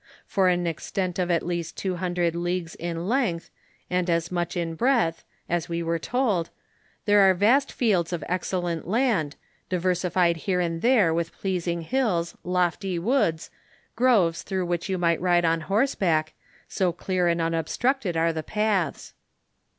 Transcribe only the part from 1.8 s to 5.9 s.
hundred leagues in length, and as much in breadth, as we